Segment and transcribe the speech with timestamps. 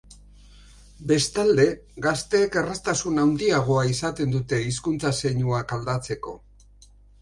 [1.11, 1.65] Bestalde,
[2.07, 6.41] gazteek erraztasun handiagoa izaten dute hizkuntza zeinuak aldatzeko.